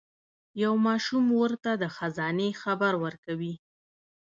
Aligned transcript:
یو 0.63 0.73
ماشوم 0.87 1.25
ورته 1.41 1.71
د 1.81 1.83
خزانې 1.95 2.49
خبر 2.61 2.93
ورکوي. 3.03 3.53